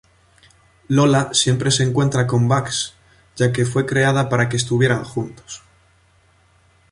[0.87, 2.95] Lola siempre se encuentra con Bugs
[3.35, 5.61] ya que fue creada para que estuvieran juntos.